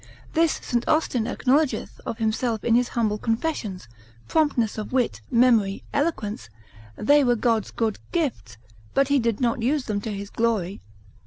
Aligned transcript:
This 0.33 0.53
St. 0.63 0.83
Austin 0.87 1.27
acknowledgeth 1.27 2.01
of 2.07 2.17
himself 2.17 2.63
in 2.63 2.73
his 2.73 2.87
humble 2.87 3.19
confessions, 3.19 3.87
promptness 4.27 4.79
of 4.79 4.91
wit, 4.91 5.21
memory, 5.29 5.83
eloquence, 5.93 6.49
they 6.95 7.23
were 7.23 7.35
God's 7.35 7.69
good 7.69 7.99
gifts, 8.11 8.57
but 8.95 9.09
he 9.09 9.19
did 9.19 9.39
not 9.39 9.61
use 9.61 9.85
them 9.85 10.01
to 10.01 10.11
his 10.11 10.31
glory. 10.31 10.81